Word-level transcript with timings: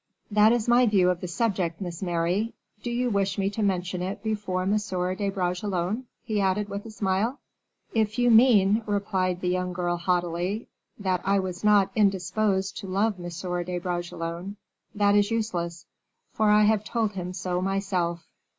"That 0.31 0.51
is 0.51 0.67
my 0.67 0.87
view 0.87 1.11
of 1.11 1.21
the 1.21 1.27
subject, 1.27 1.79
Miss 1.79 2.01
Mary; 2.01 2.55
do 2.81 2.89
you 2.89 3.11
wish 3.11 3.37
me 3.37 3.51
to 3.51 3.61
mention 3.61 4.01
it 4.01 4.23
before 4.23 4.63
M. 4.63 4.71
de 4.75 5.29
Bragelonne?" 5.29 6.05
he 6.23 6.41
added, 6.41 6.69
with 6.69 6.87
a 6.87 6.89
smile. 6.89 7.37
"If 7.93 8.17
you 8.17 8.31
mean," 8.31 8.81
replied 8.87 9.41
the 9.41 9.49
young 9.49 9.73
girl, 9.73 9.97
haughtily, 9.97 10.67
"that 10.97 11.21
I 11.23 11.37
was 11.37 11.63
not 11.63 11.91
indisposed 11.93 12.77
to 12.79 12.87
love 12.87 13.19
M. 13.19 13.29
de 13.65 13.77
Bragelonne, 13.77 14.55
that 14.95 15.13
is 15.13 15.29
useless, 15.29 15.85
for 16.31 16.49
I 16.49 16.63
have 16.63 16.83
told 16.83 17.11
him 17.11 17.31
so 17.31 17.61
myself." 17.61 18.27